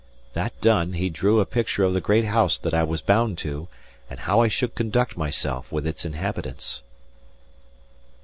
That 0.33 0.59
done, 0.61 0.93
he 0.93 1.11
drew 1.11 1.39
a 1.39 1.45
picture 1.45 1.83
of 1.83 1.93
the 1.93 2.01
great 2.01 2.25
house 2.25 2.57
that 2.57 2.73
I 2.73 2.81
was 2.81 3.01
bound 3.03 3.37
to, 3.45 3.67
and 4.09 4.21
how 4.21 4.39
I 4.39 4.47
should 4.47 4.73
conduct 4.73 5.15
myself 5.15 5.71
with 5.71 5.85
its 5.85 6.05
inhabitants. 6.05 6.81